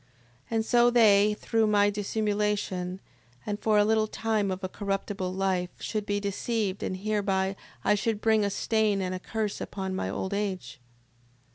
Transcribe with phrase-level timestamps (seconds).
[0.49, 2.99] And so they, through my dissimulation,
[3.45, 7.93] and for a little time of a corruptible life, should be deceived, and hereby I
[7.93, 10.79] should bring a stain and a curse upon my old age.